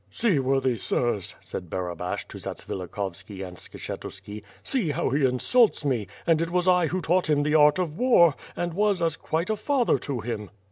[0.09, 6.41] "See, worthy Sirs," said Barabash, to Zatsvilikhovski and Skshetuski, "see how he insults me, and
[6.41, 9.55] it was I who taught him the art of war, and was as quite a
[9.55, 10.49] father to him."